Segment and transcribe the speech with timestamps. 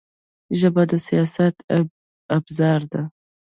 [0.59, 1.55] ژبه د سیاست
[2.35, 3.01] ابزار ده